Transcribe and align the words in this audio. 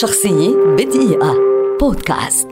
شخصية 0.00 0.56
بدقيقة. 0.78 1.36
بودكاست. 1.80 2.48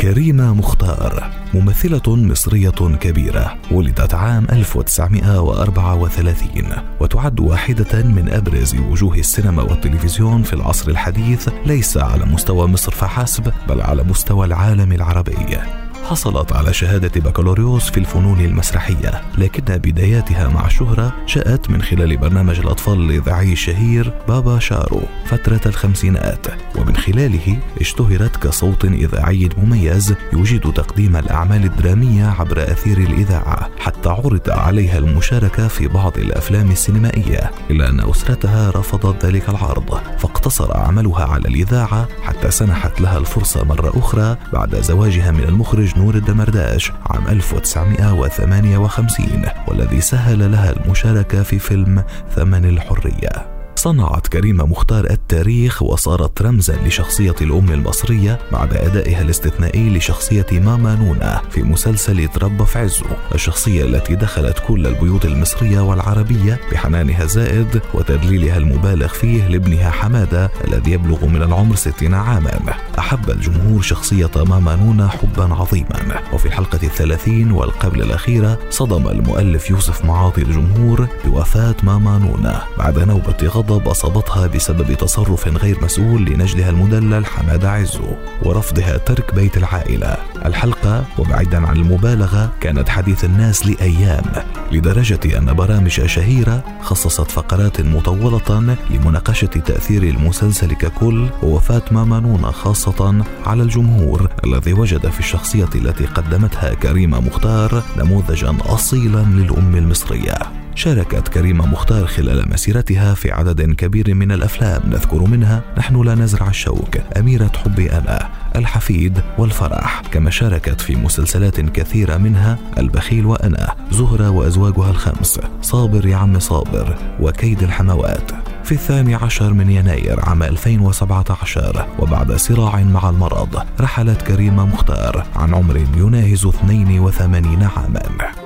كريمة 0.00 0.54
مختار 0.54 1.30
ممثلة 1.54 2.16
مصرية 2.16 2.96
كبيرة 3.00 3.56
ولدت 3.70 4.14
عام 4.14 4.46
1934 4.52 6.72
وتعد 7.00 7.40
واحدة 7.40 8.02
من 8.02 8.28
أبرز 8.28 8.74
وجوه 8.74 9.18
السينما 9.18 9.62
والتلفزيون 9.62 10.42
في 10.42 10.52
العصر 10.52 10.90
الحديث 10.90 11.48
ليس 11.66 11.96
على 11.96 12.24
مستوى 12.24 12.66
مصر 12.66 12.92
فحسب 12.92 13.52
بل 13.68 13.80
على 13.80 14.02
مستوى 14.02 14.46
العالم 14.46 14.92
العربي. 14.92 15.81
حصلت 16.04 16.52
على 16.52 16.72
شهادة 16.72 17.20
بكالوريوس 17.20 17.90
في 17.90 17.98
الفنون 17.98 18.40
المسرحية 18.40 19.22
لكن 19.38 19.78
بداياتها 19.78 20.48
مع 20.48 20.66
الشهرة 20.66 21.12
جاءت 21.28 21.70
من 21.70 21.82
خلال 21.82 22.16
برنامج 22.16 22.58
الأطفال 22.58 23.00
الإذاعي 23.00 23.52
الشهير 23.52 24.12
بابا 24.28 24.58
شارو 24.58 25.00
فترة 25.26 25.60
الخمسينات. 25.66 26.46
ومن 26.76 26.96
خلاله 26.96 27.58
اشتهرت 27.80 28.36
كصوت 28.36 28.84
إذاعي 28.84 29.48
مميز 29.56 30.14
يجيد 30.32 30.72
تقديم 30.72 31.16
الأعمال 31.16 31.64
الدرامية 31.64 32.26
عبر 32.26 32.62
أثير 32.62 32.98
الإذاعة 32.98 33.70
حتى 33.78 34.08
عرض 34.08 34.50
عليها 34.50 34.98
المشاركة 34.98 35.68
في 35.68 35.88
بعض 35.88 36.18
الأفلام 36.18 36.70
السينمائية. 36.70 37.50
إلا 37.70 37.88
أن 37.88 38.00
أسرتها 38.00 38.70
رفضت 38.70 39.26
ذلك 39.26 39.48
العرض 39.48 40.00
فاقتصر 40.18 40.76
عملها 40.76 41.24
على 41.24 41.48
الإذاعة 41.48 42.08
حتى 42.22 42.50
سنحت 42.50 43.00
لها 43.00 43.18
الفرصة 43.18 43.64
مرة 43.64 43.92
أخرى 43.98 44.36
بعد 44.52 44.80
زواجها 44.80 45.30
من 45.30 45.44
المخرج 45.44 45.91
نور 45.96 46.14
الدمرداش 46.14 46.92
عام 47.06 47.28
1958 47.28 49.44
والذي 49.68 50.00
سهل 50.00 50.52
لها 50.52 50.70
المشاركة 50.70 51.42
في 51.42 51.58
فيلم 51.58 52.04
ثمن 52.36 52.64
الحرية. 52.64 53.61
صنعت 53.82 54.26
كريمة 54.28 54.66
مختار 54.66 55.04
التاريخ 55.10 55.82
وصارت 55.82 56.42
رمزا 56.42 56.76
لشخصية 56.86 57.34
الأم 57.40 57.70
المصرية 57.70 58.38
بعد 58.52 58.74
أدائها 58.74 59.22
الاستثنائي 59.22 59.90
لشخصية 59.90 60.46
ماما 60.52 60.94
نونا 60.94 61.42
في 61.50 61.62
مسلسل 61.62 62.28
تربى 62.28 62.64
في 62.64 62.78
عزه 62.78 63.06
الشخصية 63.34 63.84
التي 63.84 64.14
دخلت 64.14 64.58
كل 64.68 64.86
البيوت 64.86 65.24
المصرية 65.24 65.80
والعربية 65.80 66.60
بحنانها 66.72 67.22
الزائد 67.22 67.80
وتدليلها 67.94 68.56
المبالغ 68.56 69.08
فيه 69.08 69.48
لابنها 69.48 69.90
حمادة 69.90 70.50
الذي 70.68 70.90
يبلغ 70.90 71.26
من 71.26 71.42
العمر 71.42 71.76
ستين 71.76 72.14
عاما. 72.14 72.74
أحب 72.98 73.30
الجمهور 73.30 73.82
شخصية 73.82 74.30
ماما 74.36 74.76
نونا 74.76 75.08
حبا 75.08 75.54
عظيما. 75.54 76.22
وفي 76.32 76.46
الحلقة 76.46 76.78
الثلاثين 76.82 77.52
والقبل 77.52 78.02
الأخيرة 78.02 78.58
صدم 78.70 79.08
المؤلف 79.08 79.70
يوسف 79.70 80.04
معاطي 80.04 80.42
الجمهور 80.42 81.06
بوفاة 81.24 81.74
ماما 81.82 82.18
نونا 82.18 82.62
بعد 82.78 82.98
نوبة 82.98 83.36
غضب 83.46 83.71
غضب 83.72 83.88
أصابتها 83.88 84.46
بسبب 84.46 84.94
تصرف 84.94 85.48
غير 85.48 85.84
مسؤول 85.84 86.24
لنجلها 86.24 86.70
المدلل 86.70 87.26
حمادة 87.26 87.70
عزو 87.70 88.04
ورفضها 88.42 88.96
ترك 88.96 89.34
بيت 89.34 89.56
العائلة. 89.56 90.16
الحلقة 90.44 91.04
وبعيدا 91.18 91.66
عن 91.66 91.76
المبالغة 91.76 92.52
كانت 92.60 92.88
حديث 92.88 93.24
الناس 93.24 93.66
لأيام 93.66 94.24
لدرجة 94.72 95.38
أن 95.38 95.54
برامج 95.54 95.90
شهيرة 95.90 96.64
خصصت 96.82 97.30
فقرات 97.30 97.80
مطولة 97.80 98.76
لمناقشة 98.90 99.46
تأثير 99.46 100.02
المسلسل 100.02 100.72
ككل 100.72 101.28
ووفاة 101.42 101.82
ماما 101.90 102.20
نونا 102.20 102.50
خاصة 102.50 103.24
على 103.46 103.62
الجمهور 103.62 104.30
الذي 104.44 104.72
وجد 104.72 105.08
في 105.08 105.20
الشخصية 105.20 105.70
التي 105.74 106.06
قدمتها 106.06 106.74
كريمة 106.74 107.20
مختار 107.20 107.82
نموذجا 107.98 108.56
أصيلا 108.68 109.22
للأم 109.22 109.76
المصرية. 109.76 110.61
شاركت 110.74 111.28
كريمة 111.28 111.66
مختار 111.66 112.06
خلال 112.06 112.50
مسيرتها 112.50 113.14
في 113.14 113.30
عدد 113.30 113.72
كبير 113.72 114.14
من 114.14 114.32
الأفلام. 114.32 114.82
نذكر 114.86 115.22
منها 115.22 115.62
نحن 115.78 116.02
لا 116.02 116.14
نزرع 116.14 116.48
الشوك 116.48 116.96
أميرة 117.18 117.50
حبي 117.64 117.92
أنا 117.92 118.28
الحفيد 118.56 119.20
والفرح. 119.38 120.02
كما 120.12 120.30
شاركت 120.30 120.80
في 120.80 120.96
مسلسلات 120.96 121.60
كثيرة 121.60 122.16
منها 122.16 122.58
البخيل 122.78 123.26
وأنا 123.26 123.74
زهرة 123.90 124.30
وأزواجها 124.30 124.90
الخمس 124.90 125.40
صابر 125.62 126.06
يا 126.06 126.16
عم 126.16 126.38
صابر 126.38 126.96
وكيد 127.20 127.62
الحموات. 127.62 128.32
في 128.64 128.72
الثاني 128.72 129.14
عشر 129.14 129.52
من 129.52 129.70
يناير 129.70 130.20
عام 130.20 130.42
2017 130.42 131.86
وبعد 131.98 132.32
صراع 132.32 132.82
مع 132.82 133.10
المرض 133.10 133.62
رحلت 133.80 134.22
كريمة 134.22 134.66
مختار 134.66 135.26
عن 135.36 135.54
عمر 135.54 135.76
يناهز 135.96 136.46
82 136.46 137.62
عاما. 137.62 138.02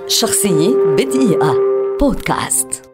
شخصية 0.09 0.75
بدقيقة. 0.99 1.75
بودكاست 2.01 2.86